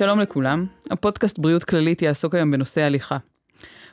[0.00, 3.16] שלום לכולם, הפודקאסט בריאות כללית יעסוק היום בנושא הליכה.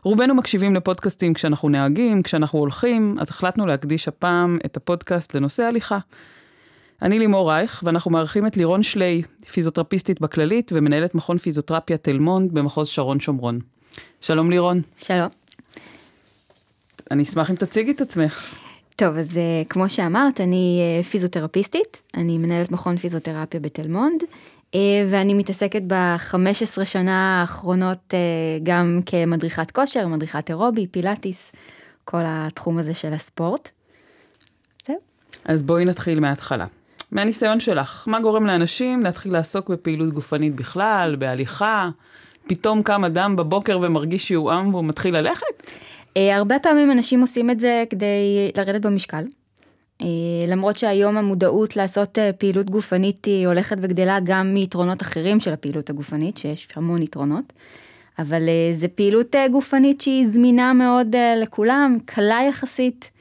[0.04, 5.98] רובנו מקשיבים לפודקאסטים כשאנחנו נהגים, כשאנחנו הולכים, אז החלטנו להקדיש הפעם את הפודקאסט לנושא הליכה.
[7.02, 12.54] אני לימור רייך, ואנחנו מארחים את לירון שליי, פיזיותרפיסטית בכללית ומנהלת מכון פיזיותרפיה תל מונד
[12.54, 13.60] במחוז שרון שומרון.
[14.22, 14.82] שלום לירון.
[14.98, 15.30] שלום.
[17.12, 18.56] אני אשמח אם תציגי את עצמך.
[18.96, 24.24] טוב, אז אה, כמו שאמרת, אני אה, פיזיותרפיסטית, אני מנהלת מכון פיזיותרפיה בתל מונד,
[25.08, 28.14] ואני מתעסקת ב-15 שנה האחרונות
[28.64, 31.52] גם כמדריכת כושר, מדריכת אירובי, פילאטיס,
[32.06, 33.70] כל התחום הזה של הספורט.
[34.88, 34.98] זהו.
[35.46, 36.66] אז בואי נתחיל מההתחלה.
[37.12, 41.90] מהניסיון שלך, מה גורם לאנשים להתחיל לעסוק בפעילות גופנית בכלל, בהליכה?
[42.48, 45.72] פתאום קם אדם בבוקר ומרגיש שהוא עם והוא מתחיל ללכת?
[46.18, 49.24] אה, הרבה פעמים אנשים עושים את זה כדי לרדת במשקל.
[50.02, 50.08] אה,
[50.48, 55.90] למרות שהיום המודעות לעשות אה, פעילות גופנית היא הולכת וגדלה גם מיתרונות אחרים של הפעילות
[55.90, 57.54] הגופנית, שיש המון יתרונות.
[58.20, 63.12] אבל זה פעילות גופנית שהיא זמינה מאוד לכולם, קלה יחסית,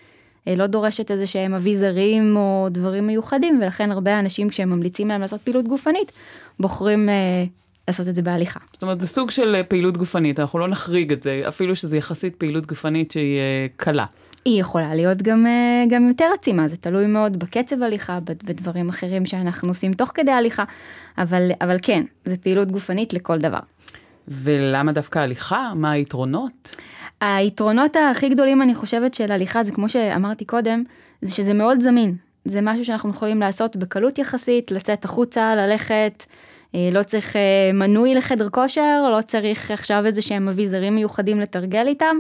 [0.47, 5.41] לא דורשת איזה שהם אביזרים או דברים מיוחדים, ולכן הרבה אנשים כשהם ממליצים להם לעשות
[5.41, 6.13] פעילות גופנית,
[6.61, 7.09] בוחרים
[7.89, 8.61] לעשות את זה בהליכה.
[8.73, 11.97] זאת אומרת, זה סוג של אה, פעילות גופנית, אנחנו לא נחריג את זה, אפילו שזה
[11.97, 14.05] יחסית פעילות גופנית שהיא אה, קלה.
[14.47, 19.27] היא יכולה להיות גם, אה, גם יותר עצימה, זה תלוי מאוד בקצב הליכה, בדברים אחרים
[19.27, 20.65] שאנחנו עושים תוך כדי הליכה,
[21.19, 23.59] אבל, אבל כן, זה פעילות גופנית לכל דבר.
[24.29, 25.73] ולמה דווקא הליכה?
[25.75, 26.77] מה היתרונות?
[27.21, 30.83] היתרונות הכי גדולים, אני חושבת, של הליכה, זה כמו שאמרתי קודם,
[31.23, 32.17] זה שזה מאוד זמין.
[32.45, 36.25] זה משהו שאנחנו יכולים לעשות בקלות יחסית, לצאת החוצה, ללכת.
[36.75, 41.87] אה, לא צריך אה, מנוי לחדר כושר, לא צריך עכשיו איזה שהם אביזרים מיוחדים לתרגל
[41.87, 42.17] איתם,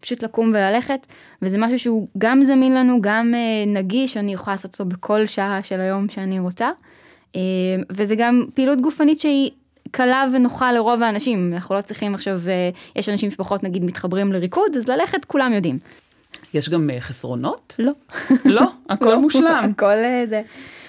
[0.00, 1.06] פשוט לקום וללכת,
[1.42, 5.62] וזה משהו שהוא גם זמין לנו, גם אה, נגיש, אני יכולה לעשות אותו בכל שעה
[5.62, 6.70] של היום שאני רוצה,
[7.90, 9.50] וזה גם פעילות גופנית שהיא
[9.90, 12.40] קלה ונוחה לרוב האנשים, אנחנו לא צריכים עכשיו,
[12.96, 15.78] יש אנשים שפחות נגיד מתחברים לריקוד, אז ללכת כולם יודעים.
[16.54, 17.74] יש גם חסרונות?
[17.78, 17.92] לא.
[18.44, 18.62] לא?
[18.88, 19.70] הכל לא, מושלם.
[19.76, 19.94] הכל
[20.26, 20.42] זה.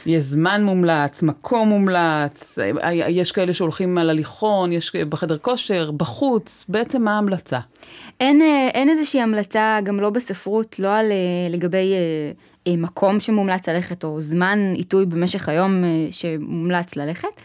[0.05, 2.57] יש זמן מומלץ, מקום מומלץ,
[3.07, 7.59] יש כאלה שהולכים על הליכון, יש בחדר כושר, בחוץ, בעצם מה ההמלצה?
[8.19, 11.93] אין, אה, אין איזושהי המלצה, גם לא בספרות, לא על, אה, לגבי
[12.67, 17.41] אה, מקום שמומלץ ללכת, או זמן עיתוי במשך היום שמומלץ ללכת.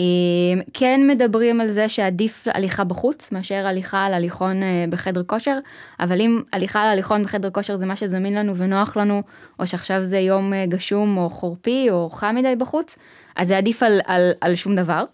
[0.00, 5.58] אמ, כן מדברים על זה שעדיף הליכה בחוץ מאשר הליכה על הליכון אה, בחדר כושר,
[6.00, 9.22] אבל אם הליכה על הליכון בחדר כושר זה מה שזמין לנו ונוח לנו,
[9.58, 12.98] או שעכשיו זה יום אה, גשום או חורפי או חם מדי בחוץ,
[13.36, 15.04] אז זה עדיף על, על, על שום דבר.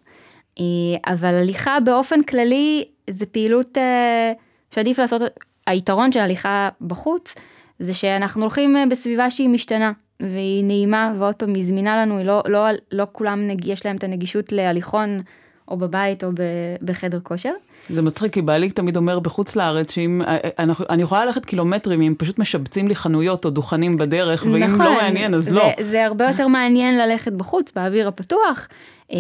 [0.58, 0.64] אה,
[1.12, 3.78] אבל הליכה באופן כללי זה פעילות
[4.74, 5.22] שעדיף לעשות,
[5.66, 7.34] היתרון של הליכה בחוץ
[7.78, 9.92] זה שאנחנו הולכים בסביבה שהיא משתנה.
[10.20, 14.04] והיא נעימה, ועוד פעם, היא זמינה לנו, לא, לא, לא כולם נג, יש להם את
[14.04, 15.20] הנגישות להליכון,
[15.68, 16.42] או בבית, או ב,
[16.82, 17.52] בחדר כושר.
[17.90, 21.44] זה מצחיק, כי בעלי תמיד אומר בחוץ לארץ, שאם, אה, אה, אני, אני יכולה ללכת
[21.44, 25.44] קילומטרים, אם פשוט משבצים לי חנויות או דוכנים בדרך, ואם לא נכון, לא מעניין, אז
[25.44, 25.70] זה, לא.
[25.80, 28.68] זה הרבה יותר מעניין ללכת בחוץ, באוויר הפתוח.
[29.12, 29.16] אה,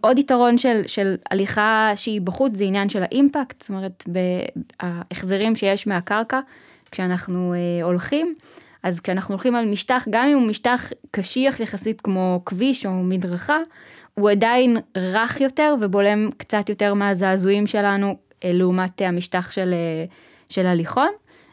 [0.00, 4.04] עוד יתרון של, של הליכה שהיא בחוץ, זה עניין של האימפקט, זאת אומרת,
[4.80, 6.40] ההחזרים שיש מהקרקע,
[6.90, 8.34] כשאנחנו הולכים.
[8.86, 13.58] אז כשאנחנו הולכים על משטח, גם אם הוא משטח קשיח יחסית כמו כביש או מדרכה,
[14.14, 20.04] הוא עדיין רך יותר ובולם קצת יותר מהזעזועים שלנו אה, לעומת המשטח של, אה,
[20.48, 21.08] של הליכון.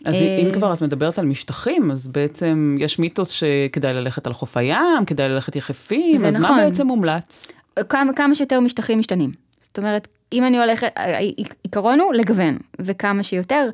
[0.05, 4.33] אז אם אה, כבר את מדברת על משטחים, אז בעצם יש מיתוס שכדאי ללכת על
[4.33, 6.57] חוף הים, כדאי ללכת יחפים, אז נכון.
[6.57, 7.47] מה בעצם מומלץ?
[7.89, 9.31] כמה, כמה שיותר משטחים משתנים.
[9.61, 13.69] זאת אומרת, אם אני הולכת, העיקרון הוא לגוון, וכמה שיותר.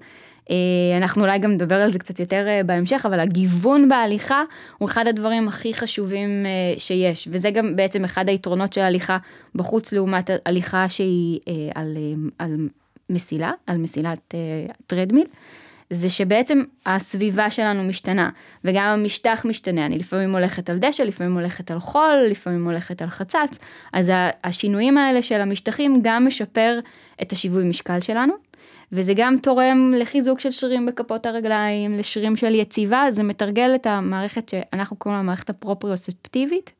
[0.49, 4.43] אה, אנחנו אולי גם נדבר על זה קצת יותר אה, בהמשך, אבל הגיוון בהליכה
[4.77, 9.17] הוא אחד הדברים הכי חשובים אה, שיש, וזה גם בעצם אחד היתרונות של הליכה
[9.55, 11.39] בחוץ לעומת הליכה שהיא
[11.75, 11.97] על,
[12.39, 12.67] על
[13.09, 14.35] מסילה, על מסילת
[14.87, 15.25] טרדמיל.
[15.89, 18.29] זה שבעצם הסביבה שלנו משתנה,
[18.63, 23.09] וגם המשטח משתנה, אני לפעמים הולכת על דשא, לפעמים הולכת על חול, לפעמים הולכת על
[23.09, 23.59] חצץ,
[23.93, 24.11] אז
[24.43, 26.79] השינויים האלה של המשטחים גם משפר
[27.21, 28.48] את השיווי משקל שלנו.
[28.91, 34.49] וזה גם תורם לחיזוק של שרירים בכפות הרגליים, לשרירים של יציבה, זה מתרגל את המערכת
[34.49, 36.73] שאנחנו קוראים לה מערכת הפרופריוספטיבית,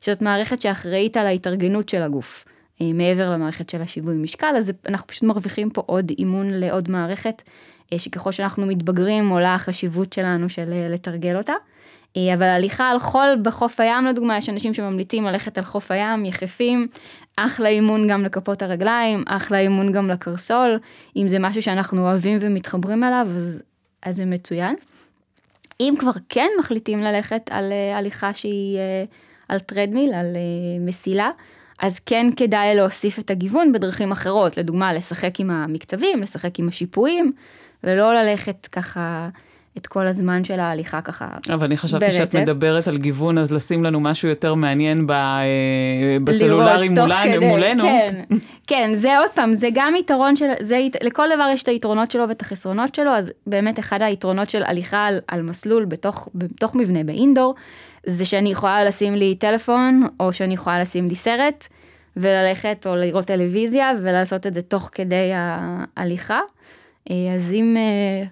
[0.00, 2.44] שזאת מערכת שאחראית על ההתארגנות של הגוף.
[2.80, 7.42] אה, מעבר למערכת של השיווי משקל, אז אנחנו פשוט מרוויחים פה עוד אימון לעוד מערכת,
[7.92, 11.54] אה, שככל שאנחנו מתבגרים עולה החשיבות שלנו של אה, לתרגל אותה.
[12.34, 16.86] אבל הליכה על חול בחוף הים לדוגמה, יש אנשים שממליצים ללכת על חוף הים יחפים,
[17.36, 20.78] אחלה אימון גם לכפות הרגליים, אחלה אימון גם לקרסול,
[21.16, 23.62] אם זה משהו שאנחנו אוהבים ומתחברים אליו, אז,
[24.02, 24.74] אז זה מצוין.
[25.80, 29.14] אם כבר כן מחליטים ללכת על uh, הליכה שהיא uh,
[29.48, 31.30] על טרדמיל, על uh, מסילה,
[31.80, 37.32] אז כן כדאי להוסיף את הגיוון בדרכים אחרות, לדוגמה לשחק עם המקצבים, לשחק עם השיפועים,
[37.84, 39.28] ולא ללכת ככה
[39.78, 43.84] את כל הזמן של ההליכה ככה אבל אני חשבתי שאת מדברת על גיוון, אז לשים
[43.84, 45.44] לנו משהו יותר מעניין ב, אה,
[46.24, 47.46] בסלולרי מולנו.
[47.46, 47.82] מולנו.
[47.82, 48.22] כן,
[48.66, 52.28] כן, זה עוד פעם, זה גם יתרון של, זה, לכל דבר יש את היתרונות שלו
[52.28, 57.04] ואת החסרונות שלו, אז באמת אחד היתרונות של הליכה על, על מסלול בתוך, בתוך מבנה
[57.04, 57.54] באינדור,
[58.06, 61.66] זה שאני יכולה לשים לי טלפון, או שאני יכולה לשים לי סרט,
[62.16, 66.40] וללכת או לראות טלוויזיה, ולעשות את זה תוך כדי ההליכה.
[67.10, 68.26] אה, אז אם אה,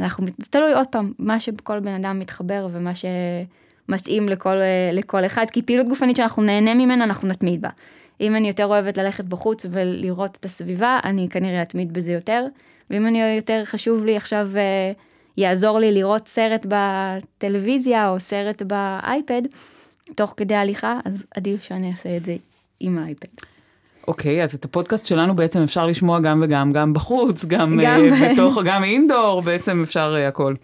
[0.00, 4.56] אנחנו, זה תלוי עוד פעם, מה שכל בן אדם מתחבר ומה שמתאים לכל,
[4.92, 7.68] לכל אחד, כי פעילות גופנית שאנחנו נהנה ממנה, אנחנו נתמיד בה.
[8.20, 12.46] אם אני יותר אוהבת ללכת בחוץ ולראות את הסביבה, אני כנראה אתמיד בזה יותר,
[12.90, 14.92] ואם אני יותר חשוב לי עכשיו, אה,
[15.36, 19.42] יעזור לי לראות סרט בטלוויזיה או סרט באייפד,
[20.14, 22.36] תוך כדי הליכה, אז עדיף שאני אעשה את זה
[22.80, 23.55] עם האייפד.
[24.08, 28.32] אוקיי, אז את הפודקאסט שלנו בעצם אפשר לשמוע גם וגם, גם בחוץ, גם, גם uh,
[28.32, 30.54] בתוך, גם אינדור, בעצם אפשר uh, הכל.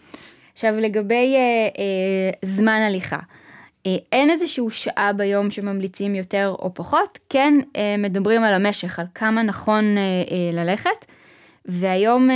[0.52, 3.18] עכשיו לגבי uh, uh, זמן הליכה.
[3.18, 9.06] uh, אין איזשהו שעה ביום שממליצים יותר או פחות, כן uh, מדברים על המשך, על
[9.14, 11.04] כמה נכון uh, uh, ללכת.
[11.64, 12.28] והיום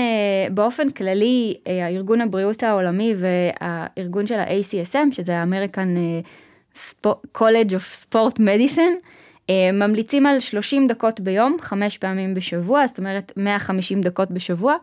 [0.50, 1.54] באופן כללי,
[1.94, 5.94] ארגון הבריאות העולמי והארגון של ה-ACSM, שזה האמריקן
[7.38, 8.96] College of Sport Medicine,
[9.72, 14.74] ממליצים על 30 דקות ביום, חמש פעמים בשבוע, זאת אומרת 150 דקות בשבוע,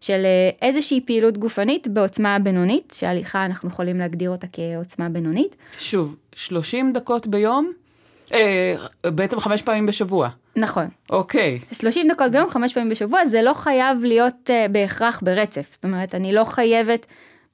[0.00, 5.56] של אה, איזושהי פעילות גופנית בעוצמה בינונית, שהליכה אנחנו יכולים להגדיר אותה כעוצמה בינונית.
[5.78, 7.72] שוב, 30 דקות ביום?
[8.32, 8.74] אה,
[9.04, 10.28] בעצם חמש פעמים בשבוע.
[10.56, 10.88] נכון.
[11.10, 11.58] אוקיי.
[11.72, 15.68] 30 דקות ביום, חמש פעמים בשבוע, זה לא חייב להיות אה, בהכרח ברצף.
[15.72, 17.06] זאת אומרת, אני לא חייבת,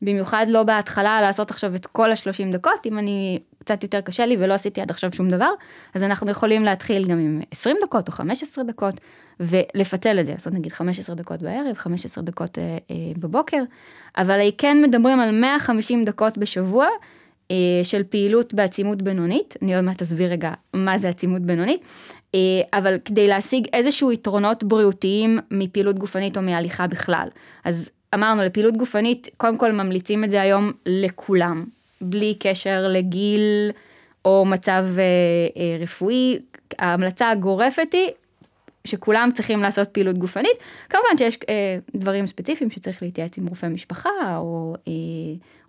[0.03, 2.87] במיוחד לא בהתחלה, לעשות עכשיו את כל ה-30 דקות.
[2.87, 5.51] אם אני קצת יותר קשה לי ולא עשיתי עד עכשיו שום דבר,
[5.95, 9.01] אז אנחנו יכולים להתחיל גם עם 20 דקות או 15 דקות,
[9.41, 13.63] ולפצל את זה, לעשות נגיד 15 דקות בערב, 15 דקות אה, אה, בבוקר,
[14.19, 16.87] אבל כן מדברים על 150 דקות בשבוע.
[17.51, 21.81] אה, של פעילות בעצימות בינונית, אני עוד מעט אסביר רגע מה זה עצימות בינונית,
[22.35, 22.41] אה,
[22.73, 27.29] אבל כדי להשיג איזשהו יתרונות בריאותיים מפעילות גופנית או מהליכה בכלל.
[27.65, 31.65] אז אמרנו, לפעילות גופנית, קודם כל ממליצים את זה היום לכולם,
[32.01, 33.71] בלי קשר לגיל
[34.25, 35.03] או מצב אה,
[35.57, 36.39] אה, רפואי.
[36.79, 38.09] ההמלצה הגורפת היא
[38.85, 40.57] שכולם צריכים לעשות פעילות גופנית.
[40.89, 44.93] כמובן שיש אה, דברים ספציפיים שצריך להתייעץ עם רופא משפחה, או, אה,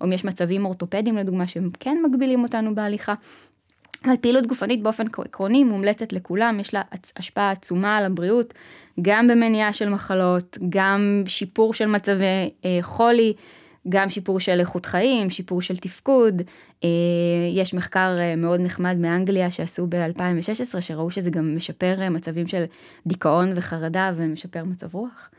[0.01, 3.13] או אם יש מצבים אורתופדיים לדוגמה שהם כן מגבילים אותנו בהליכה.
[4.05, 6.81] אבל פעילות גופנית באופן עקרוני מומלצת לכולם, יש לה
[7.17, 8.53] השפעה עצומה על הבריאות,
[9.01, 13.33] גם במניעה של מחלות, גם שיפור של מצבי אה, חולי.
[13.89, 16.41] גם שיפור של איכות חיים, שיפור של תפקוד.
[16.83, 16.89] אה,
[17.53, 22.63] יש מחקר אה, מאוד נחמד מאנגליה שעשו ב-2016, שראו שזה גם משפר אה, מצבים של
[23.07, 25.29] דיכאון וחרדה ומשפר מצב רוח.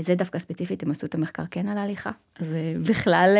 [0.00, 2.10] זה דווקא ספציפית, הם עשו את המחקר כן על ההליכה,
[2.40, 3.36] אז בכלל,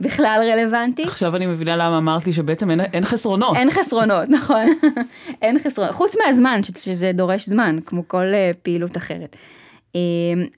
[0.00, 1.02] בכלל רלוונטי.
[1.02, 3.56] עכשיו אני מבינה למה אמרת לי שבעצם אין, אין חסרונות.
[3.56, 4.64] אין חסרונות, נכון.
[5.42, 8.24] אין חסרונות, חוץ מהזמן, שזה דורש זמן, כמו כל
[8.62, 9.36] פעילות אחרת.
[9.94, 10.00] אמ,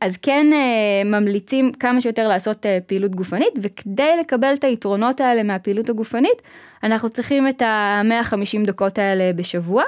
[0.00, 5.42] אז כן אה, ממליצים כמה שיותר לעשות אה, פעילות גופנית, וכדי לקבל את היתרונות האלה
[5.42, 6.42] מהפעילות הגופנית,
[6.82, 9.82] אנחנו צריכים את ה-150 דקות האלה בשבוע,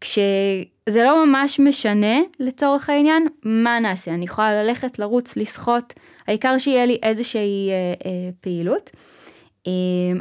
[0.00, 4.14] כשזה לא ממש משנה לצורך העניין מה נעשה.
[4.14, 5.94] אני יכולה ללכת, לרוץ, לשחות,
[6.26, 8.90] העיקר שיהיה לי איזושהי אה, פעילות.
[9.66, 9.72] אה,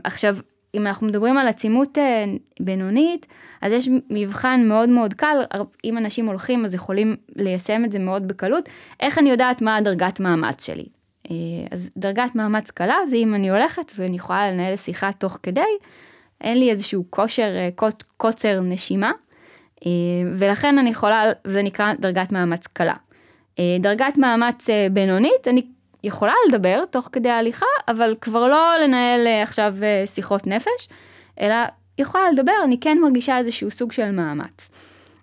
[0.03, 0.37] עכשיו,
[0.75, 2.25] אם אנחנו מדברים על עצימות אה,
[2.59, 3.27] בינונית,
[3.61, 5.37] אז יש מבחן מאוד מאוד קל,
[5.83, 8.69] אם אנשים הולכים אז יכולים ליישם את זה מאוד בקלות.
[8.99, 10.85] איך אני יודעת מה הדרגת מאמץ שלי?
[11.31, 11.35] אה,
[11.71, 15.61] אז דרגת מאמץ קלה זה אם אני הולכת ואני יכולה לנהל שיחה תוך כדי,
[16.41, 17.69] אין לי איזשהו כושר, אה,
[18.17, 19.11] קוצר נשימה,
[20.33, 22.93] ולכן אני יכולה, זה נקרא דרגת מאמץ קלה.
[23.79, 25.61] דרגת מאמץ בינונית, אני
[26.03, 30.89] יכולה לדבר תוך כדי ההליכה, אבל כבר לא לנהל אה, עכשיו אה, שיחות נפש,
[31.41, 31.55] אלא
[31.97, 34.71] יכולה לדבר, אני כן מרגישה איזשהו סוג של מאמץ.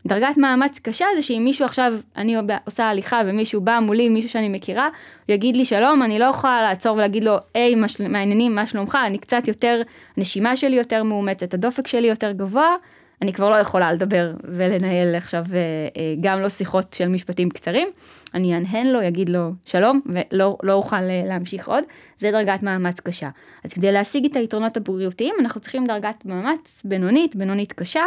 [0.07, 4.49] דרגת מאמץ קשה זה שאם מישהו עכשיו, אני עושה הליכה ומישהו בא מולי, מישהו שאני
[4.49, 4.89] מכירה,
[5.27, 7.75] הוא יגיד לי שלום, אני לא יכולה לעצור ולהגיד לו, היי,
[8.09, 8.99] מעניינים, מה שלומך?
[9.07, 9.83] אני קצת יותר,
[10.17, 12.77] הנשימה שלי יותר מאומצת, הדופק שלי יותר גבוה,
[13.23, 17.89] אני כבר לא יכולה לדבר ולנהל עכשיו אה, גם לא שיחות של משפטים קצרים.
[18.35, 21.85] אני אנהן לו, יגיד לו שלום, ולא לא אוכל אה, להמשיך עוד,
[22.19, 23.29] זה דרגת מאמץ קשה.
[23.65, 28.03] אז כדי להשיג את היתרונות הבריאותיים, אנחנו צריכים דרגת מאמץ בינונית, בינונית קשה,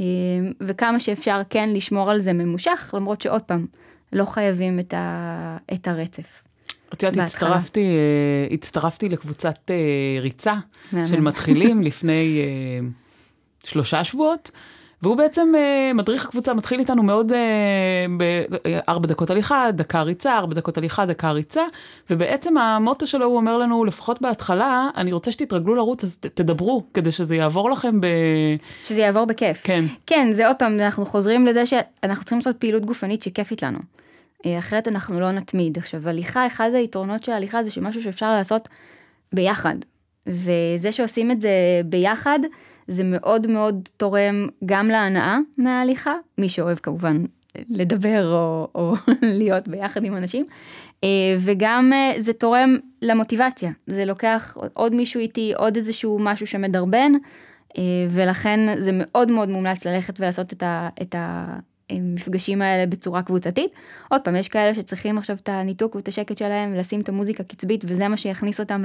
[0.00, 0.04] אה,
[0.60, 3.66] וכמה שאפשר כן לשמור על זה ממושך, למרות שעוד פעם,
[4.12, 6.42] לא חייבים את, ה, את הרצף.
[6.92, 9.70] את יודעת, הצטרפתי, אה, הצטרפתי לקבוצת
[10.20, 10.54] ריצה
[10.90, 12.42] של מתחילים לפני
[13.68, 14.50] שלושה שבועות.
[15.02, 18.06] והוא בעצם אה, מדריך הקבוצה, מתחיל איתנו מאוד אה,
[18.64, 21.62] בארבע דקות הליכה, דקה ריצה, ארבע דקות הליכה, דקה ריצה,
[22.10, 26.82] ובעצם המוטו שלו הוא אומר לנו, לפחות בהתחלה, אני רוצה שתתרגלו לרוץ, אז ת, תדברו,
[26.94, 28.06] כדי שזה יעבור לכם ב...
[28.82, 29.60] שזה יעבור בכיף.
[29.64, 29.84] כן.
[30.06, 33.78] כן, זה עוד פעם, אנחנו חוזרים לזה שאנחנו צריכים לעשות פעילות גופנית שכיפית לנו.
[34.46, 35.78] אה, אחרת אנחנו לא נתמיד.
[35.78, 38.68] עכשיו, הליכה, אחד היתרונות של הליכה זה שמשהו שאפשר לעשות
[39.32, 39.74] ביחד.
[40.26, 41.50] וזה שעושים את זה
[41.84, 42.38] ביחד,
[42.88, 47.24] זה מאוד מאוד תורם גם להנאה מההליכה, מי שאוהב כמובן
[47.70, 48.94] לדבר או, או
[49.38, 50.46] להיות ביחד עם אנשים,
[51.04, 51.08] אה,
[51.40, 57.12] וגם אה, זה תורם למוטיבציה, זה לוקח עוד מישהו איתי, עוד איזשהו משהו שמדרבן,
[57.78, 61.14] אה, ולכן זה מאוד מאוד מומלץ ללכת ולעשות את, ה, את
[61.90, 63.70] המפגשים האלה בצורה קבוצתית.
[64.10, 67.84] עוד פעם, יש כאלה שצריכים עכשיו את הניתוק ואת השקט שלהם, לשים את המוזיקה קצבית,
[67.86, 68.84] וזה מה שיכניס אותם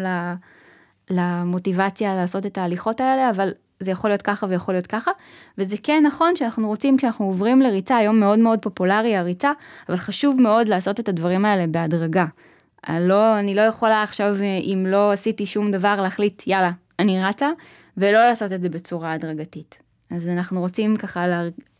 [1.09, 5.11] למוטיבציה לעשות את ההליכות האלה, אבל זה יכול להיות ככה ויכול להיות ככה,
[5.57, 9.51] וזה כן נכון שאנחנו רוצים כשאנחנו עוברים לריצה, היום מאוד מאוד פופולרי הריצה,
[9.89, 12.25] אבל חשוב מאוד לעשות את הדברים האלה בהדרגה.
[12.89, 17.49] לא, אני לא יכולה עכשיו, אם לא עשיתי שום דבר, להחליט, יאללה, אני רצה,
[17.97, 19.79] ולא לעשות את זה בצורה הדרגתית.
[20.09, 21.25] אז אנחנו רוצים ככה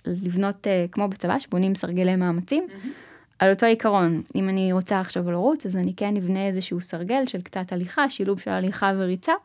[0.06, 2.68] לבנות, אה, כמו בצבא, שבונים סרגלי מאמצים.
[2.70, 2.88] Mm-hmm.
[3.40, 7.42] על אותו עיקרון, אם אני רוצה עכשיו לרוץ, אז אני כן אבנה איזשהו סרגל של
[7.42, 9.38] קצת הליכה, שילוב של הליכה וריצה, אה,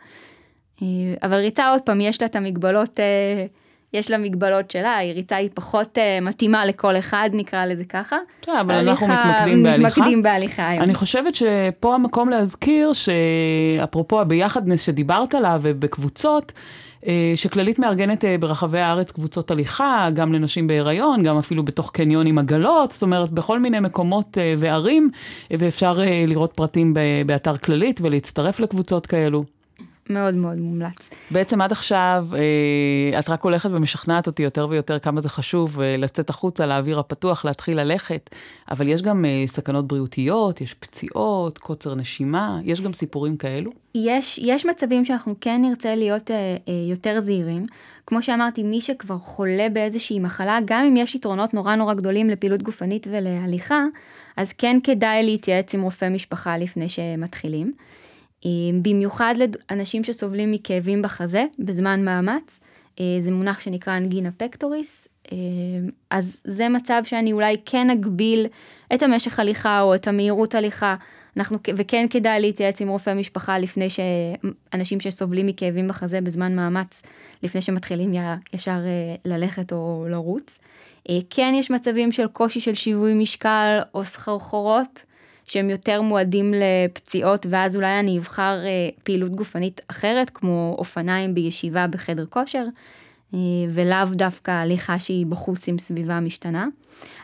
[1.23, 3.47] אבל ריצה עוד פעם יש לה את המגבלות, אה,
[3.93, 8.17] יש לה מגבלות שלה, ריצה היא פחות אה, מתאימה לכל אחד נקרא לזה ככה.
[8.43, 10.01] כן, אבל אנחנו מתמקדים בהליכה.
[10.01, 10.83] מתמקדים בהליכה היום.
[10.83, 16.53] אני חושבת שפה המקום להזכיר שאפרופו הביחדנס שדיברת עליו ובקבוצות,
[17.37, 22.93] שכללית מארגנת ברחבי הארץ קבוצות הליכה, גם לנשים בהיריון, גם אפילו בתוך קניון עם עגלות,
[22.93, 25.11] זאת אומרת בכל מיני מקומות וערים,
[25.51, 26.95] ואפשר לראות פרטים
[27.27, 29.45] באתר כללית ולהצטרף לקבוצות כאלו.
[30.11, 31.11] מאוד מאוד מומלץ.
[31.31, 35.97] בעצם עד עכשיו אה, את רק הולכת ומשכנעת אותי יותר ויותר כמה זה חשוב אה,
[35.97, 38.31] לצאת החוצה לאוויר הפתוח, להתחיל ללכת,
[38.71, 43.71] אבל יש גם אה, סכנות בריאותיות, יש פציעות, קוצר נשימה, יש גם סיפורים כאלו?
[43.95, 46.31] יש, יש מצבים שאנחנו כן נרצה להיות
[46.89, 47.67] יותר זהירים.
[48.07, 52.63] כמו שאמרתי, מי שכבר חולה באיזושהי מחלה, גם אם יש יתרונות נורא נורא גדולים לפעילות
[52.63, 53.85] גופנית ולהליכה,
[54.37, 57.73] אז כן כדאי להתייעץ עם רופא משפחה לפני שמתחילים.
[58.83, 59.35] במיוחד
[59.71, 62.61] לאנשים שסובלים מכאבים בחזה בזמן מאמץ,
[63.01, 65.37] אה, זה מונח שנקרא אנגינה פקטוריס, אה,
[66.11, 68.47] אז זה מצב שאני אולי כן אגביל
[68.95, 70.97] את המשך הליכה או את המהירות הליכה,
[71.37, 77.03] אנחנו, וכן כדאי להתייעץ עם רופא משפחה לפני שאנשים שסובלים מכאבים בחזה בזמן מאמץ,
[77.43, 78.13] לפני שמתחילים
[78.55, 80.59] ישר אה, ללכת או לרוץ.
[81.31, 85.03] כן יש מצבים של קושי של שיווי משקל או סחרחורות.
[85.51, 91.87] שהם יותר מועדים לפציעות, ואז אולי אני אבחר אה, פעילות גופנית אחרת, כמו אופניים בישיבה
[91.87, 92.65] בחדר כושר,
[93.35, 93.39] אה,
[93.71, 96.67] ולאו דווקא הליכה שהיא בחוץ עם סביבה משתנה.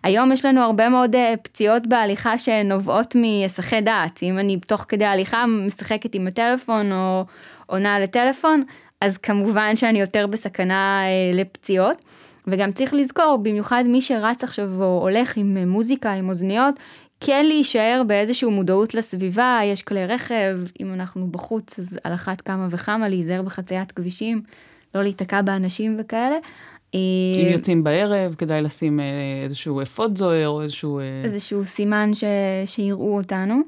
[0.02, 4.23] היום יש לנו הרבה מאוד אה, פציעות בהליכה שנובעות מהסחי דעת.
[4.23, 7.25] אם אני תוך כדי ההליכה משחקת עם הטלפון או
[7.66, 8.62] עונה לטלפון,
[9.00, 11.02] אז כמובן שאני יותר בסכנה
[11.35, 12.02] לפציעות.
[12.47, 16.75] וגם צריך לזכור, במיוחד מי שרץ עכשיו או הולך עם מוזיקה, עם אוזניות,
[17.26, 22.66] כן להישאר באיזושהי מודעות לסביבה, יש כלי רכב, אם אנחנו בחוץ אז על אחת כמה
[22.71, 24.43] וכמה להיזהר בחציית כבישים,
[24.95, 26.37] לא להיתקע באנשים וכאלה.
[26.95, 26.99] אם
[27.47, 29.04] אה, יוצאים בערב, כדאי לשים אה,
[29.43, 30.99] איזשהו אפוד זוהר או איזשהו...
[30.99, 32.25] אה, איזשהו סימן ש...
[32.66, 33.61] שיראו אותנו.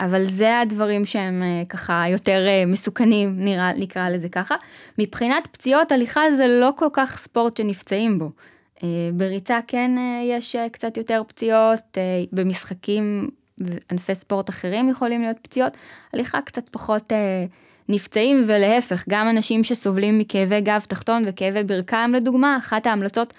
[0.00, 4.54] אבל זה הדברים שהם ככה יותר מסוכנים, נראה, נקרא לזה ככה.
[4.98, 8.30] מבחינת פציעות, הליכה זה לא כל כך ספורט שנפצעים בו.
[8.82, 11.98] אה, בריצה כן אה, יש אה, קצת יותר פציעות,
[12.32, 13.28] במשחקים
[13.60, 15.76] וענפי ספורט אחרים יכולים להיות פציעות,
[16.12, 17.12] הליכה קצת פחות
[17.88, 23.32] נפצעים ולהפך, גם אנשים שסובלים מכאבי גב תחתון וכאבי ברכיים לדוגמה, אחת ההמלצות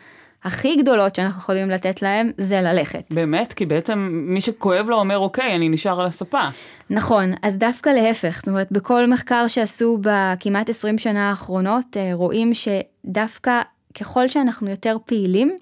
[0.44, 3.14] הכי גדולות שאנחנו יכולים לתת להם זה ללכת.
[3.14, 3.54] באמת?
[3.54, 6.48] כי בעצם מי שכואב לו אומר אוקיי, אני נשאר על הספה.
[6.90, 13.62] נכון, אז דווקא להפך, זאת אומרת בכל מחקר שעשו בכמעט 20 שנה האחרונות, רואים שדווקא
[14.00, 15.58] ככל שאנחנו יותר פעילים,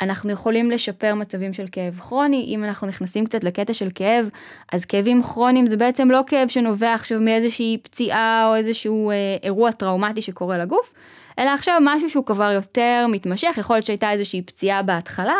[0.00, 4.28] אנחנו יכולים לשפר מצבים של כאב כרוני, אם אנחנו נכנסים קצת לקטע של כאב,
[4.72, 9.72] אז כאבים כרוניים זה בעצם לא כאב שנובע עכשיו מאיזושהי פציעה או איזשהו אה, אירוע
[9.72, 10.92] טראומטי שקורה לגוף,
[11.38, 15.36] אלא עכשיו משהו שהוא כבר יותר מתמשך, יכול להיות שהייתה איזושהי פציעה בהתחלה,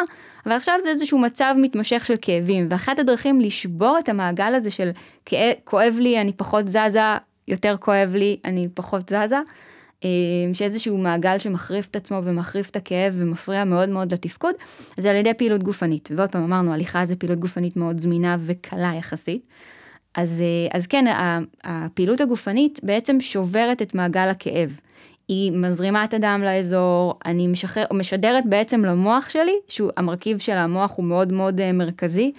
[0.47, 4.91] אבל עכשיו זה איזשהו מצב מתמשך של כאבים, ואחת הדרכים לשבור את המעגל הזה של
[5.65, 7.01] כואב לי, אני פחות זזה,
[7.49, 9.41] יותר כואב לי, אני פחות זזה,
[10.53, 14.55] שאיזשהו מעגל שמחריף את עצמו ומחריף את הכאב ומפריע מאוד מאוד לתפקוד,
[14.97, 16.09] זה על ידי פעילות גופנית.
[16.17, 19.47] ועוד פעם אמרנו, הליכה זה פעילות גופנית מאוד זמינה וקלה יחסית.
[20.15, 21.05] אז, אה, אז כן,
[21.65, 24.81] הפעילות הגופנית בעצם שוברת את מעגל הכאב.
[25.29, 30.97] היא מזרימה את הדם לאזור, אני משחרר, משדרת בעצם למוח שלי, שהוא המרכיב של המוח
[30.97, 32.33] הוא מאוד מאוד אה, מרכזי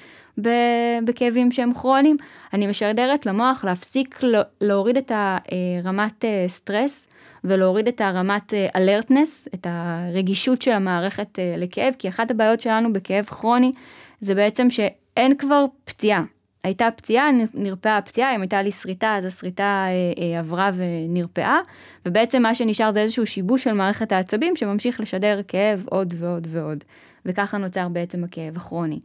[1.05, 2.15] בכאבים שהם כרוניים,
[2.53, 4.21] אני משדרת למוח להפסיק
[4.61, 7.07] להוריד את הרמת אה, סטרס
[7.43, 13.71] ולהוריד את הרמת אלרטנס, את הרגישות של המערכת לכאב, כי אחת הבעיות שלנו בכאב כרוני
[14.19, 16.23] זה בעצם שאין כבר פציעה.
[16.67, 21.59] הייתה פציעה, נרפאה הפציעה, אם הייתה לי שריטה, אז השריטה אה, אה, עברה ונרפאה,
[22.05, 26.83] ובעצם מה שנשאר זה איזשהו שיבוש של מערכת העצבים שממשיך לשדר כאב עוד ועוד ועוד,
[27.25, 28.99] וככה נוצר בעצם הכאב הכרוני.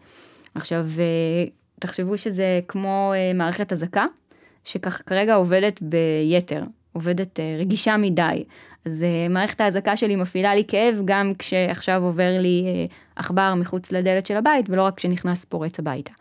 [0.55, 1.45] עכשיו, אה,
[1.81, 4.05] תחשבו שזה כמו מערכת אזעקה,
[4.65, 8.45] שככה כרגע עובדת ביתר, עובדת רגישה מדי.
[8.85, 14.37] אז מערכת האזעקה שלי מפעילה לי כאב גם כשעכשיו עובר לי עכבר מחוץ לדלת של
[14.37, 16.13] הבית, ולא רק כשנכנס פורץ הביתה.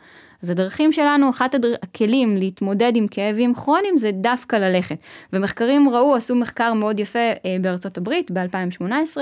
[0.43, 1.73] אז הדרכים שלנו, אחת הדר...
[1.83, 4.97] הכלים להתמודד עם כאבים כרוניים זה דווקא ללכת.
[5.33, 9.17] ומחקרים ראו, עשו מחקר מאוד יפה אה, בארצות הברית ב-2018,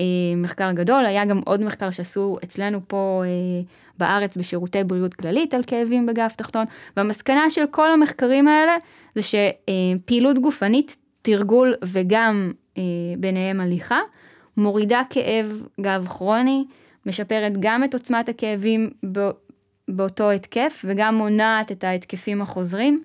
[0.00, 0.06] אה,
[0.36, 3.62] מחקר גדול, היה גם עוד מחקר שעשו אצלנו פה אה,
[3.98, 6.64] בארץ בשירותי בריאות כללית על כאבים בגב תחתון,
[6.96, 8.76] והמסקנה של כל המחקרים האלה
[9.14, 12.82] זה שפעילות גופנית, תרגול וגם אה,
[13.18, 14.00] ביניהם הליכה,
[14.56, 16.64] מורידה כאב גב כרוני,
[17.06, 18.90] משפרת גם את עוצמת הכאבים
[19.88, 22.98] באותו התקף וגם מונעת את ההתקפים החוזרים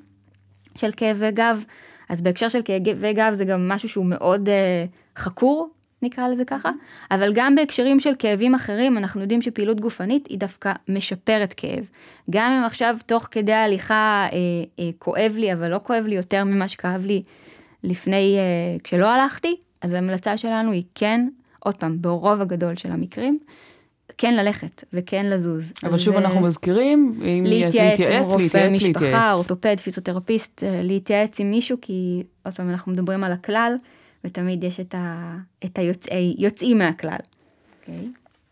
[0.76, 1.64] של כאבי גב.
[2.10, 5.70] אז בהקשר של כאבי גב זה גם משהו שהוא מאוד uh, חקור,
[6.02, 6.72] נקרא לזה ככה,
[7.12, 11.90] אבל גם בהקשרים של כאבים אחרים, אנחנו יודעים שפעילות גופנית היא דווקא משפרת כאב.
[12.30, 14.38] גם אם עכשיו תוך כדי ההליכה אה,
[14.80, 17.24] אה, כואב לי, אבל לא כואב לי יותר ממה שכאב לי
[17.84, 21.28] לפני, אה, כשלא הלכתי, אז ההמלצה שלנו היא כן,
[21.60, 23.40] עוד פעם, ברוב הגדול של המקרים,
[24.22, 25.74] כן ללכת וכן לזוז.
[25.84, 31.78] אבל שוב אנחנו מזכירים, אם להתייעץ עם רופא משפחה, אורתופד, פיזיותרפיסט, אה, להתייעץ עם מישהו,
[31.82, 33.76] כי עוד פעם אנחנו מדברים על הכלל,
[34.24, 37.12] ותמיד יש את, ה, את היוצאי, יוצאים מהכלל.
[37.12, 37.82] Okay.
[37.82, 38.10] אוקיי?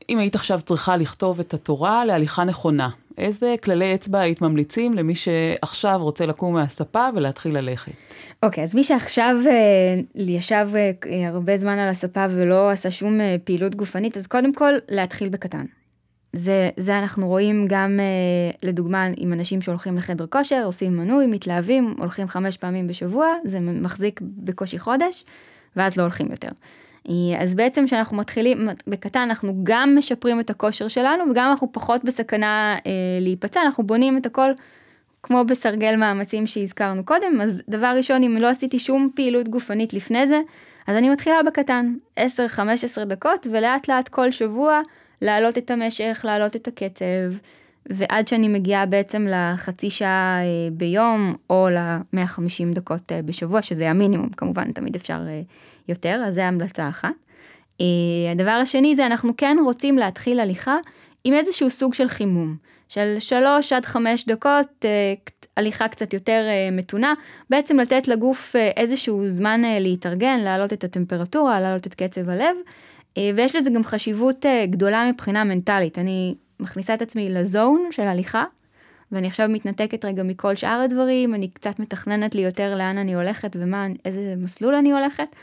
[0.10, 5.16] אם היית עכשיו צריכה לכתוב את התורה להליכה נכונה, איזה כללי אצבע היית ממליצים למי
[5.16, 7.92] שעכשיו רוצה לקום מהספה ולהתחיל ללכת?
[8.44, 9.50] אוקיי, okay, אז מי שעכשיו uh,
[10.16, 14.74] ישב uh, הרבה זמן על הספה ולא עשה שום uh, פעילות גופנית, אז קודם כל
[14.90, 15.66] להתחיל בקטן.
[16.34, 21.96] זה, זה אנחנו רואים גם uh, לדוגמה עם אנשים שהולכים לחדר כושר, עושים מנוי, מתלהבים,
[21.98, 25.26] הולכים חמש פעמים בשבוע, זה מחזיק בקושי חודש,
[25.76, 26.50] ואז לא הולכים יותר.
[27.40, 32.76] אז בעצם כשאנחנו מתחילים בקטן אנחנו גם משפרים את הכושר שלנו וגם אנחנו פחות בסכנה
[32.86, 32.92] אה,
[33.22, 34.52] להיפצע, אנחנו בונים את הכל
[35.24, 40.28] כמו בסרגל מאמצים שהזכרנו קודם, אז דבר ראשון אם לא עשיתי שום פעילות גופנית לפני
[40.28, 40.40] זה,
[40.88, 42.20] אז אני מתחילה בקטן, 10-15
[43.06, 44.82] דקות ולאט לאט כל שבוע
[45.22, 47.38] להעלות את המשך, להעלות את הקצב.
[47.90, 54.30] ועד שאני מגיעה בעצם לחצי שעה אה, ביום, או ל-150 דקות אה, בשבוע, שזה המינימום,
[54.30, 55.42] כמובן, תמיד אפשר אה,
[55.88, 57.10] יותר, אז זה המלצה אחת.
[58.32, 60.78] הדבר השני זה אנחנו כן רוצים להתחיל הליכה
[61.24, 62.56] עם איזשהו סוג של חימום,
[62.90, 64.86] של 3 עד 5 דקות,
[65.58, 67.14] הליכה קצת יותר מתונה,
[67.50, 72.56] בעצם לתת לגוף איזשהו זמן להתארגן, להעלות את הטמפרטורה, להעלות את קצב הלב,
[73.36, 76.00] ויש לזה גם חשיבות גדולה מבחינה מנטלית.
[76.00, 78.44] אני מכניסה את עצמי לזון של הליכה,
[79.12, 83.56] ואני עכשיו מתנתקת רגע מכל שאר הדברים, אני קצת מתכננת לי יותר לאן אני הולכת
[83.60, 85.36] ומה, איזה מסלול אני הולכת.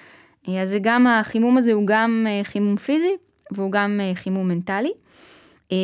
[0.49, 3.17] אז זה גם, החימום הזה הוא גם אה, חימום פיזי,
[3.51, 4.93] והוא גם אה, חימום מנטלי.
[5.73, 5.77] אה,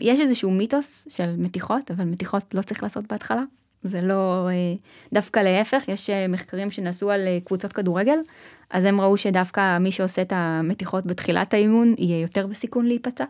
[0.00, 3.42] יש איזשהו מיתוס של מתיחות, אבל מתיחות לא צריך לעשות בהתחלה.
[3.82, 4.48] זה לא,
[5.12, 8.18] דווקא להפך, יש מחקרים שנעשו על קבוצות כדורגל,
[8.70, 13.24] אז הם ראו שדווקא מי שעושה את המתיחות בתחילת האימון יהיה יותר בסיכון להיפצע.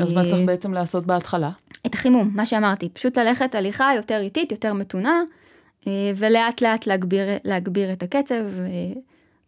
[0.00, 1.50] אז מה צריך אה, בעצם לעשות בהתחלה?
[1.86, 5.22] את החימום, מה שאמרתי, פשוט ללכת הליכה יותר איטית, יותר מתונה,
[5.86, 8.44] אה, ולאט לאט להגביר, להגביר את הקצב,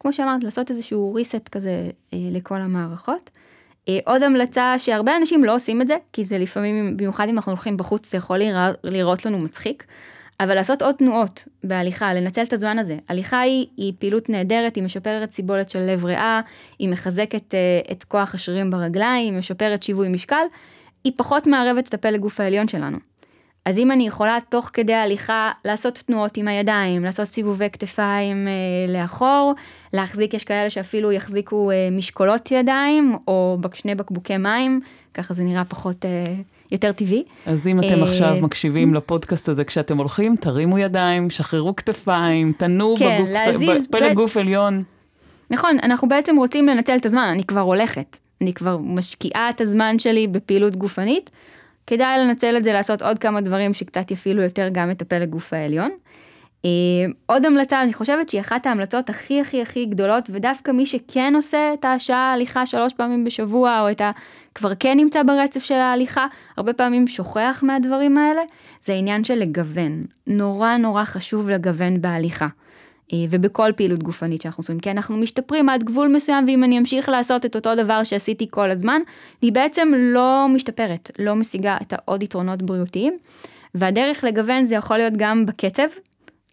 [0.01, 3.31] כמו שאמרת, לעשות איזשהו reset כזה אה, לכל המערכות.
[4.05, 7.77] עוד המלצה שהרבה אנשים לא עושים את זה, כי זה לפעמים, במיוחד אם אנחנו הולכים
[7.77, 8.41] בחוץ, זה יכול
[8.85, 9.85] לראות לנו מצחיק.
[10.41, 12.97] אבל לעשות עוד תנועות בהליכה, לנצל את הזמן הזה.
[13.09, 16.41] הליכה היא, היא פעילות נהדרת, היא משפרת סיבולת של לב ריאה,
[16.79, 20.45] היא מחזקת uh, את כוח השרירים ברגליים, היא משפרת שיווי משקל,
[21.05, 22.99] היא פחות מערבת את הפלג גוף העליון שלנו.
[23.65, 28.53] אז אם אני יכולה תוך כדי ההליכה לעשות תנועות עם הידיים, לעשות סיבובי כתפיים אה,
[28.93, 29.55] לאחור,
[29.93, 34.81] להחזיק, יש כאלה שאפילו יחזיקו אה, משקולות ידיים, או שני בקבוקי מים,
[35.15, 36.35] ככה זה נראה פחות אה,
[36.73, 37.25] יותר טבעי.
[37.47, 42.95] אז אם אתם עכשיו אה, מקשיבים לפודקאסט הזה כשאתם הולכים, תרימו ידיים, שחררו כתפיים, תנו
[42.99, 44.15] כן, בגוף, להזיז, פלג ב...
[44.15, 44.83] גוף עליון.
[45.51, 49.99] נכון, אנחנו בעצם רוצים לנצל את הזמן, אני כבר הולכת, אני כבר משקיעה את הזמן
[49.99, 51.31] שלי בפעילות גופנית,
[51.87, 55.53] כדאי לנצל את זה לעשות עוד כמה דברים שקצת יפעילו יותר גם את הפלג גוף
[55.53, 55.91] העליון.
[57.27, 61.73] עוד המלצה, אני חושבת שהיא אחת ההמלצות הכי הכי הכי גדולות, ודווקא מי שכן עושה
[61.75, 64.11] את השעה הליכה שלוש פעמים בשבוע, או את ה...
[64.55, 68.43] כבר כן נמצא ברצף של ההליכה, הרבה פעמים שוכח מהדברים האלה,
[68.81, 70.05] זה העניין של לגוון.
[70.27, 72.49] נורא נורא חשוב לגוון בהליכה.
[73.31, 77.47] ובכל פעילות גופנית שאנחנו עושים, כי אנחנו משתפרים עד גבול מסוים, ואם אני אמשיך לעשות
[77.47, 79.01] את אותו דבר שעשיתי כל הזמן,
[79.43, 83.17] אני בעצם לא משתפרת, לא משיגה את העוד יתרונות בריאותיים.
[83.75, 85.89] והדרך לגוון זה יכול להיות גם בקצב,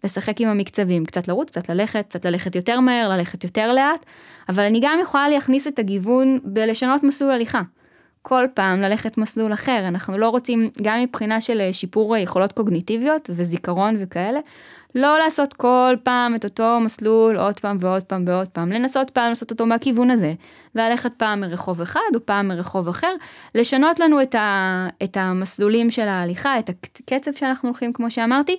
[0.04, 4.06] לשחק עם המקצבים, קצת לרוץ, קצת ללכת, קצת ללכת יותר מהר, ללכת יותר לאט,
[4.48, 7.62] אבל אני גם יכולה להכניס את הגיוון בלשנות מסלול הליכה.
[8.22, 13.30] כל פעם ללכת מסלול אחר, אנחנו לא רוצים, גם מבחינה של אה, שיפור יכולות קוגניטיביות
[13.32, 14.40] וזיכרון וכאלה,
[14.94, 19.28] לא לעשות כל פעם את אותו מסלול עוד פעם ועוד פעם ועוד פעם, לנסות פעם
[19.28, 20.34] לעשות אותו מהכיוון הזה,
[20.74, 23.14] וללכת פעם מרחוב אחד או פעם מרחוב אחר,
[23.54, 28.56] לשנות לנו את, ה, את המסלולים של ההליכה, את הקצב שאנחנו הולכים כמו שאמרתי,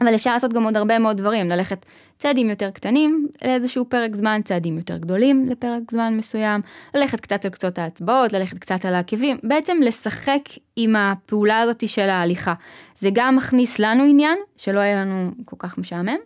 [0.00, 1.86] אבל אפשר לעשות גם עוד הרבה מאוד דברים, ללכת
[2.18, 6.60] צעדים יותר קטנים לאיזשהו פרק זמן, צעדים יותר גדולים לפרק זמן מסוים,
[6.94, 10.40] ללכת קצת על קצות האצבעות, ללכת קצת על העקבים, בעצם לשחק
[10.76, 12.54] עם הפעולה הזאת של ההליכה.
[12.94, 16.16] זה גם מכניס לנו עניין, שלא יהיה לנו כל כך משעמם,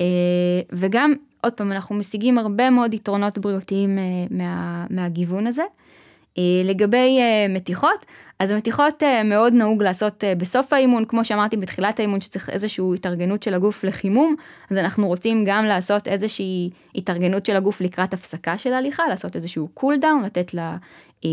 [0.00, 0.06] אה,
[0.72, 5.62] וגם, עוד פעם, אנחנו משיגים הרבה מאוד יתרונות בריאותיים אה, מה, מהגיוון הזה.
[6.38, 8.06] אה, לגבי מתיחות,
[8.38, 12.84] אז המתיחות אה, מאוד נהוג לעשות אה, בסוף האימון, כמו שאמרתי בתחילת האימון שצריך איזושהי
[12.94, 14.34] התארגנות של הגוף לחימום,
[14.70, 19.68] אז אנחנו רוצים גם לעשות איזושהי התארגנות של הגוף לקראת הפסקה של ההליכה, לעשות איזשהו
[19.74, 20.76] cool down, לתת לה
[21.24, 21.30] אה,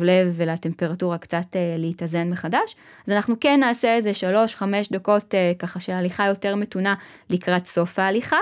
[0.00, 2.76] לב ולטמפרטורה קצת להתאזן מחדש.
[3.06, 4.12] אז אנחנו כן נעשה איזה
[4.58, 4.62] 3-5
[4.92, 6.94] דקות ככה שההליכה יותר מתונה
[7.30, 8.36] לקראת סוף ההליכה.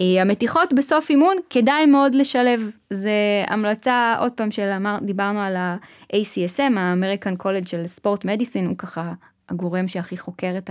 [0.00, 5.56] אה, המתיחות בסוף אימון כדאי מאוד לשלב, זה המלצה עוד פעם של אמר, דיברנו על
[5.56, 9.12] ה-ACSM, ה American College של sport medicine, הוא ככה
[9.48, 10.70] הגורם שהכי חוקר את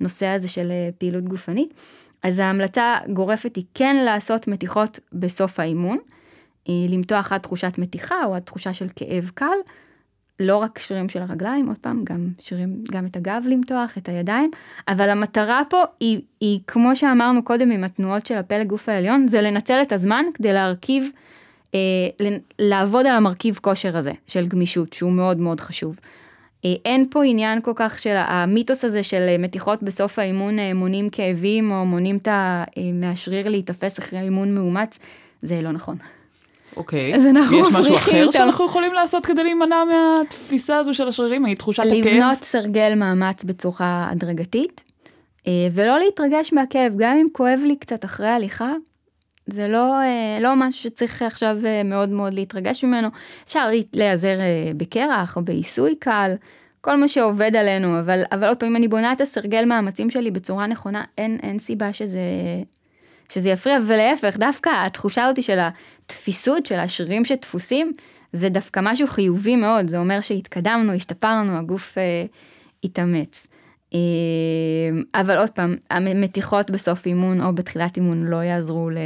[0.00, 1.74] הנושא הזה של אה, פעילות גופנית.
[2.22, 5.98] אז ההמלצה גורפת היא כן לעשות מתיחות בסוף האימון,
[6.68, 9.46] אה, למתוח עד תחושת מתיחה או עד תחושה של כאב קל,
[10.42, 14.50] לא רק שרירים של הרגליים, עוד פעם, גם שרירים, גם את הגב למתוח, את הידיים,
[14.88, 19.40] אבל המטרה פה היא, היא כמו שאמרנו קודם עם התנועות של הפלג גוף העליון, זה
[19.40, 21.10] לנצל את הזמן כדי להרכיב,
[21.74, 21.80] אה,
[22.58, 25.98] לעבוד על המרכיב כושר הזה, של גמישות, שהוא מאוד מאוד חשוב.
[26.64, 31.10] אה, אין פה עניין כל כך של המיתוס הזה של מתיחות בסוף האימון אה, מונים
[31.10, 32.28] כאבים, או מונים את.
[32.28, 34.98] אה, מהשריר להיתפס אחרי אימון מאומץ,
[35.42, 35.96] זה לא נכון.
[36.76, 37.14] אוקיי.
[37.14, 41.82] אז אנחנו יש משהו אחר שאנחנו יכולים לעשות כדי להימנע מהתפיסה הזו של השרירים, מתחושת
[41.82, 42.06] הכאב?
[42.06, 44.84] לבנות סרגל מאמץ בצורה הדרגתית,
[45.46, 48.72] אה, ולא להתרגש מהכאב, גם אם כואב לי קצת אחרי הליכה,
[49.46, 53.08] זה לא, אה, לא משהו שצריך עכשיו אה, מאוד מאוד להתרגש ממנו.
[53.44, 54.38] אפשר להיעזר
[54.76, 56.34] בקרח או בעיסוי קל,
[56.80, 60.30] כל מה שעובד עלינו, אבל, אבל עוד פעם, אם אני בונה את הסרגל מאמצים שלי
[60.30, 62.20] בצורה נכונה, אין, אין סיבה שזה
[63.32, 67.92] שזה יפריע, ולהפך, דווקא התחושה הזאת של התפיסות, של השרירים שדפוסים,
[68.32, 72.24] זה דווקא משהו חיובי מאוד, זה אומר שהתקדמנו, השתפרנו, הגוף אה,
[72.84, 73.46] התאמץ.
[73.94, 73.98] אה,
[75.14, 78.96] אבל עוד פעם, המתיחות בסוף אימון או בתחילת אימון לא יעזרו ל...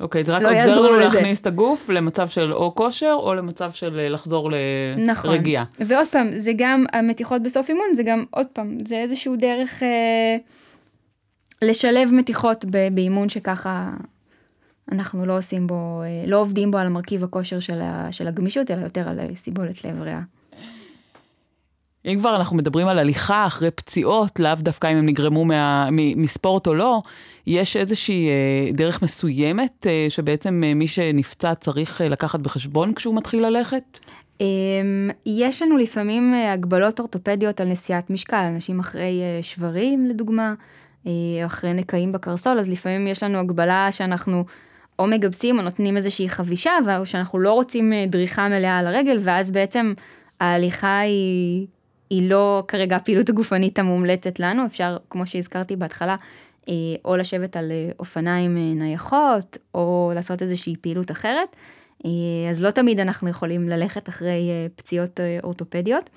[0.00, 3.72] אוקיי, זה רק לא עוזר לנו להכניס את הגוף למצב של או כושר, או למצב
[3.72, 4.50] של אה, לחזור
[5.24, 5.64] לרגיעה.
[5.78, 9.82] נכון, ועוד פעם, זה גם, המתיחות בסוף אימון, זה גם, עוד פעם, זה איזשהו דרך...
[9.82, 10.36] אה,
[11.62, 13.90] לשלב מתיחות באימון שככה
[14.92, 18.80] אנחנו לא עושים בו, אה, לא עובדים בו על המרכיב הכושר של, של הגמישות, אלא
[18.80, 20.20] יותר על סיבולת לב ריאה.
[22.04, 26.66] אם כבר אנחנו מדברים על הליכה אחרי פציעות, לאו דווקא אם הם נגרמו מה, מספורט
[26.66, 27.02] או לא,
[27.46, 33.16] יש איזושהי אה, דרך מסוימת אה, שבעצם אה, מי שנפצע צריך אה, לקחת בחשבון כשהוא
[33.16, 33.82] מתחיל ללכת?
[34.40, 34.46] אה,
[35.26, 40.54] יש לנו לפעמים אה, הגבלות אורתופדיות על נשיאת משקל, אנשים אחרי אה, שברים לדוגמה,
[41.46, 44.44] אחרי נקעים בקרסול, אז לפעמים יש לנו הגבלה שאנחנו
[45.00, 49.18] או מגבסים או נותנים איזושהי חבישה, או שאנחנו לא רוצים אה, דריכה מלאה על הרגל,
[49.20, 49.92] ואז בעצם
[50.40, 51.66] ההליכה היא,
[52.10, 56.16] היא לא כרגע הפעילות הגופנית המומלצת לנו, אפשר, כמו שהזכרתי בהתחלה,
[56.68, 61.56] אה, או לשבת על אופניים נייחות, או לעשות איזושהי פעילות אחרת.
[62.50, 66.10] אז לא תמיד אנחנו יכולים ללכת אחרי פציעות אורתופדיות.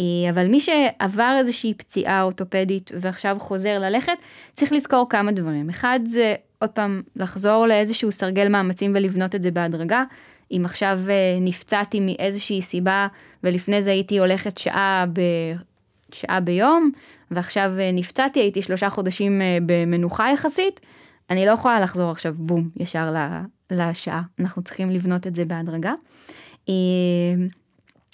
[0.00, 4.12] אה, אבל מי שעבר איזושהי פציעה אורתופדית ועכשיו חוזר ללכת,
[4.52, 5.70] צריך לזכור כמה דברים.
[5.70, 10.04] אחד זה עוד פעם לחזור לאיזשהו סרגל מאמצים ולבנות את זה בהדרגה.
[10.50, 13.06] אם עכשיו אה, נפצעתי מאיזושהי סיבה
[13.44, 15.20] ולפני זה הייתי הולכת שעה, ב...
[16.12, 16.90] שעה ביום
[17.30, 20.80] ועכשיו אה, נפצעתי, הייתי שלושה חודשים במנוחה יחסית,
[21.30, 23.14] אני לא יכולה לחזור עכשיו בום ישר
[23.70, 24.22] לשעה.
[24.40, 25.92] אנחנו צריכים לבנות את זה בהדרגה.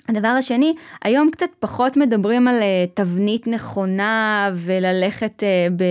[0.09, 5.85] הדבר השני, היום קצת פחות מדברים על uh, תבנית נכונה וללכת uh, ב...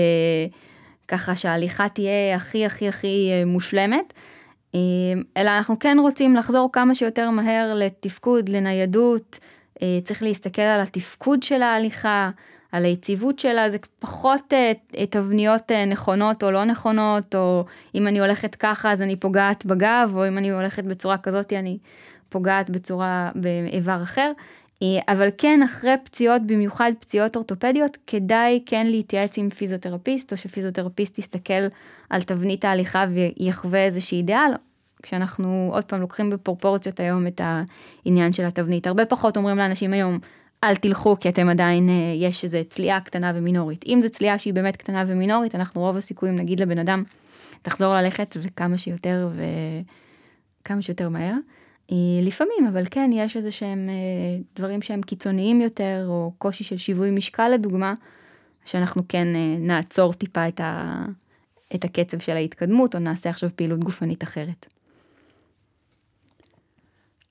[1.08, 4.13] ככה שההליכה תהיה הכי הכי הכי uh, מושלמת,
[5.38, 9.39] אלא אנחנו כן רוצים לחזור כמה שיותר מהר לתפקוד, לניידות,
[10.04, 12.30] צריך להסתכל על התפקוד של ההליכה,
[12.71, 14.54] על היציבות שלה, זה פחות
[15.10, 20.28] תבניות נכונות או לא נכונות, או אם אני הולכת ככה אז אני פוגעת בגב, או
[20.28, 21.78] אם אני הולכת בצורה כזאת אני
[22.32, 24.32] פוגעת בצורה, באיבר אחר.
[24.84, 31.20] אה, אבל כן, אחרי פציעות, במיוחד פציעות אורתופדיות, כדאי כן להתייעץ עם פיזיותרפיסט, או שפיזיותרפיסט
[31.20, 31.67] יסתכל
[32.10, 34.52] על תבנית ההליכה ויחווה איזושהי אידיאל,
[35.04, 38.88] כשאנחנו עוד פעם לוקחים בפרופורציות היום את העניין של התבנית.
[38.88, 40.20] הרבה פחות אומרים לאנשים היום,
[40.63, 43.86] אל תלכו כי אתם עדיין, אה, יש איזו צליעה קטנה ומינורית.
[43.88, 47.04] אם זו צליעה שהיא באמת קטנה ומינורית, אנחנו רוב הסיכויים נגיד לבן אדם,
[47.62, 49.30] תחזור ללכת וכמה שיותר
[50.62, 51.36] וכמה שיותר מהר.
[51.91, 56.77] אה, לפעמים, אבל כן, יש איזה שהם אה, דברים שהם קיצוניים יותר, או קושי של
[56.77, 57.93] שיווי משקל לדוגמה,
[58.65, 59.27] שאנחנו כן
[59.60, 61.06] נעצור טיפה את, ה,
[61.75, 64.65] את הקצב של ההתקדמות, או נעשה עכשיו פעילות גופנית אחרת.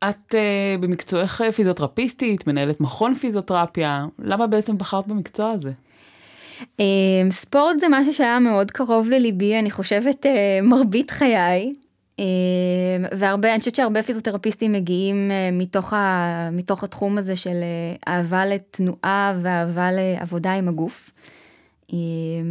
[0.09, 5.73] את uh, במקצועך פיזיותרפיסטית, מנהלת מכון פיזיותרפיה, למה בעצם בחרת במקצוע הזה?
[6.61, 6.83] Uh,
[7.31, 10.29] ספורט זה משהו שהיה מאוד קרוב לליבי, אני חושבת uh,
[10.63, 11.73] מרבית חיי.
[12.21, 12.23] Uh,
[13.17, 18.47] והרבה, אני חושבת שהרבה פיזיותרפיסטים מגיעים uh, מתוך, ה, מתוך התחום הזה של uh, אהבה
[18.47, 21.11] לתנועה ואהבה לעבודה עם הגוף.
[21.89, 21.93] Uh,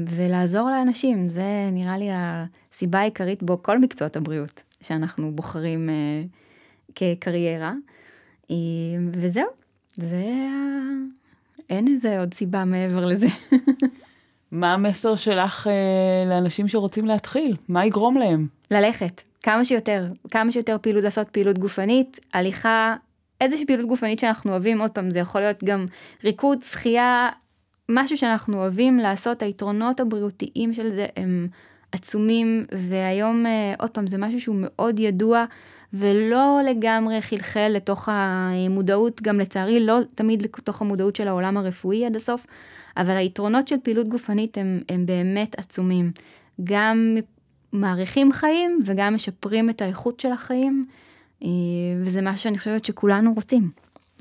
[0.08, 5.90] ולעזור לאנשים, זה נראה לי הסיבה העיקרית בו כל מקצועות הבריאות שאנחנו בוחרים.
[5.90, 6.40] Uh,
[6.96, 7.74] כקריירה.
[8.52, 8.56] אה,
[9.14, 9.48] וזהו,
[9.96, 10.26] זה...
[11.70, 13.28] אין איזה עוד סיבה מעבר לזה.
[14.52, 17.56] מה המסר שלך אה, לאנשים שרוצים להתחיל?
[17.68, 18.48] מה יגרום להם?
[18.72, 22.96] ללכת, כמה שיותר, כמה שיותר פעילות, לעשות פעילות גופנית, הליכה,
[23.42, 25.86] איזושהי פעילות גופנית שאנחנו אוהבים, עוד פעם, זה יכול להיות גם
[26.24, 27.30] ריקוד, שחייה,
[27.90, 31.48] משהו שאנחנו אוהבים לעשות, היתרונות הבריאותיים של זה הם
[31.92, 35.46] עצומים, והיום, אה, עוד פעם, זה משהו שהוא מאוד ידוע.
[35.94, 42.16] ולא לגמרי חלחל לתוך המודעות, גם לצערי לא תמיד לתוך המודעות של העולם הרפואי עד
[42.16, 42.46] הסוף,
[42.98, 46.12] אבל היתרונות של פעילות גופנית הם, הם באמת עצומים.
[46.64, 47.18] גם
[47.74, 50.86] מאריכים חיים וגם משפרים את האיכות של החיים,
[51.44, 51.50] אה,
[52.02, 53.70] וזה משהו שאני חושבת שכולנו רוצים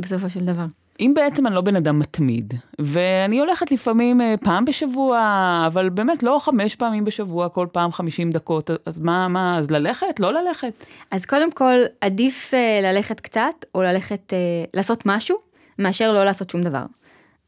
[0.01, 0.67] בסופו של דבר.
[1.01, 5.19] אם בעצם אני לא בן אדם מתמיד, ואני הולכת לפעמים אה, פעם בשבוע,
[5.67, 10.21] אבל באמת לא חמש פעמים בשבוע, כל פעם חמישים דקות, אז מה, מה, אז ללכת?
[10.21, 10.85] לא ללכת?
[11.11, 14.33] אז קודם כל, עדיף uh, ללכת קצת, או ללכת,
[14.75, 15.37] לעשות משהו,
[15.79, 16.85] מאשר לא לעשות שום דבר.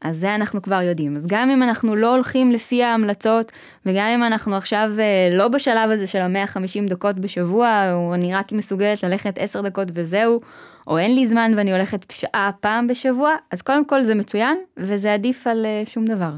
[0.01, 1.15] אז זה אנחנו כבר יודעים.
[1.15, 3.51] אז גם אם אנחנו לא הולכים לפי ההמלצות,
[3.85, 8.51] וגם אם אנחנו עכשיו uh, לא בשלב הזה של ה-150 דקות בשבוע, או אני רק
[8.51, 10.41] מסוגלת ללכת 10 דקות וזהו,
[10.87, 15.13] או אין לי זמן ואני הולכת שעה פעם בשבוע, אז קודם כל זה מצוין, וזה
[15.13, 16.31] עדיף על uh, שום דבר.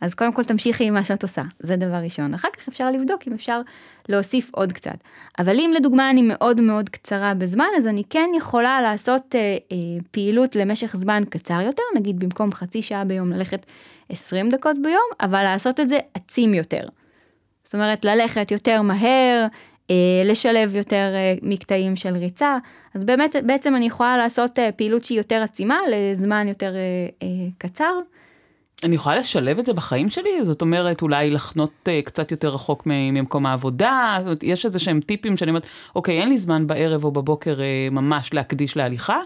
[0.00, 2.34] אז קודם כל תמשיכי עם מה שאת עושה, זה דבר ראשון.
[2.34, 3.60] אחר כך אפשר לבדוק אם אפשר
[4.08, 4.96] להוסיף עוד קצת.
[5.38, 9.40] אבל אם לדוגמה אני מאוד מאוד קצרה בזמן, אז אני כן יכולה לעשות אה,
[9.72, 9.76] אה,
[10.10, 13.66] פעילות למשך זמן קצר יותר, נגיד במקום חצי שעה ביום ללכת
[14.08, 16.88] 20 דקות ביום, אבל לעשות את זה עצים יותר.
[17.64, 19.46] זאת אומרת, ללכת יותר מהר,
[19.90, 22.58] אה, לשלב יותר אה, מקטעים של ריצה,
[22.94, 26.80] אז באמת, בעצם אני יכולה לעשות אה, פעילות שהיא יותר עצימה לזמן יותר אה,
[27.22, 27.98] אה, קצר.
[28.84, 30.44] אני יכולה לשלב את זה בחיים שלי?
[30.44, 34.14] זאת אומרת, אולי לחנות uh, קצת יותר רחוק ממקום העבודה?
[34.18, 37.54] זאת אומרת, יש איזה שהם טיפים שאני אומרת, אוקיי, אין לי זמן בערב או בבוקר
[37.54, 39.18] uh, ממש להקדיש להליכה.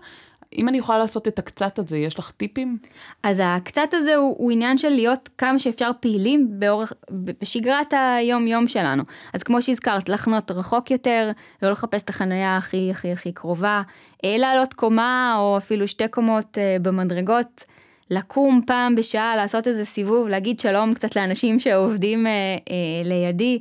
[0.58, 2.78] אם אני יכולה לעשות את הקצת הזה, יש לך טיפים?
[3.22, 9.02] אז הקצת הזה הוא, הוא עניין של להיות כמה שאפשר פעילים באורך, בשגרת היום-יום שלנו.
[9.34, 11.30] אז כמו שהזכרת, לחנות רחוק יותר,
[11.62, 13.82] לא לחפש את החניה הכי הכי הכי קרובה,
[14.24, 17.64] אה, לעלות קומה או אפילו שתי קומות במדרגות.
[18.10, 22.32] לקום פעם בשעה, לעשות איזה סיבוב, להגיד שלום קצת לאנשים שעובדים אה,
[22.70, 23.58] אה, לידי,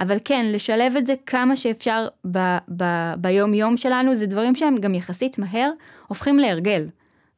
[0.00, 2.38] אבל כן, לשלב את זה כמה שאפשר ב,
[2.76, 2.84] ב,
[3.18, 5.70] ביום יום שלנו, זה דברים שהם גם יחסית מהר
[6.08, 6.86] הופכים להרגל.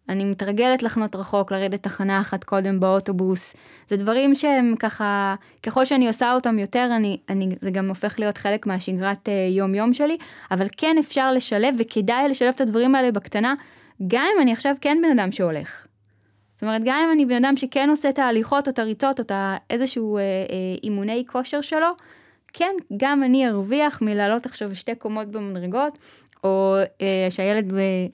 [0.08, 3.54] אני מתרגלת לחנות רחוק, לרדת תחנה אחת קודם באוטובוס.
[3.88, 8.38] זה דברים שהם ככה, ככל שאני עושה אותם יותר, אני, אני, זה גם הופך להיות
[8.38, 10.16] חלק מהשגרת אה, יום-יום שלי,
[10.50, 13.54] אבל כן אפשר לשלב, וכדאי לשלב את הדברים האלה בקטנה,
[14.06, 15.86] גם אם אני עכשיו כן בן אדם שהולך.
[16.58, 19.24] זאת אומרת, גם אם אני בן אדם שכן עושה את ההליכות או את הריצות או
[19.24, 19.32] את
[19.70, 20.26] איזשהו אה, אה,
[20.82, 21.86] אימוני כושר שלו,
[22.52, 25.98] כן, גם אני ארוויח מלעלות עכשיו שתי קומות במדרגות,
[26.44, 28.06] או אה, שהילד אה,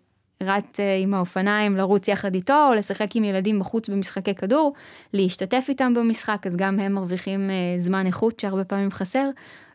[0.43, 4.73] רץ אה, עם האופניים לרוץ יחד איתו, או לשחק עם ילדים בחוץ במשחקי כדור,
[5.13, 9.31] להשתתף איתם במשחק, אז גם הם מרוויחים אה, זמן איכות שהרבה פעמים חסר,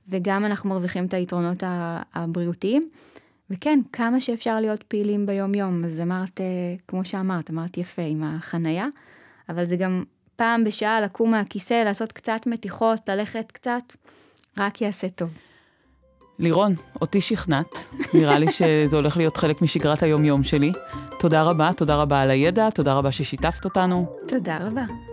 [0.10, 1.64] וגם אנחנו מרוויחים את היתרונות
[2.14, 2.90] הבריאותיים.
[3.52, 5.86] וכן, כמה שאפשר להיות פעילים ביום-יום.
[5.86, 6.46] אז אמרת, אה,
[6.88, 8.88] כמו שאמרת, אמרת יפה עם החנייה,
[9.50, 10.04] אבל זה גם
[10.36, 13.84] פעם בשעה לקום מהכיסא, לעשות קצת מתיחות, ללכת קצת,
[14.58, 15.30] רק יעשה טוב.
[16.40, 17.72] לירון, אותי שכנעת,
[18.14, 20.72] נראה לי שזה הולך להיות חלק משגרת היום-יום שלי.
[21.20, 24.06] תודה רבה, תודה רבה על הידע, תודה רבה ששיתפת אותנו.
[24.28, 25.09] תודה רבה.